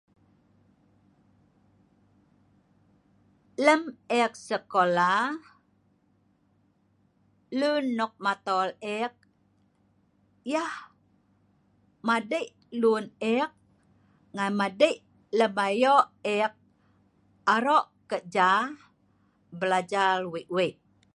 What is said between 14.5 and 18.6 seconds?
madei lem ayo ek aro kerja